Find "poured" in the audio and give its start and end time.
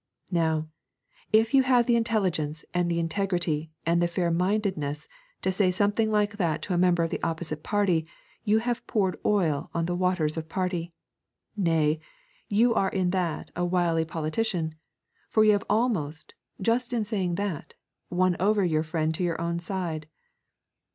8.87-9.19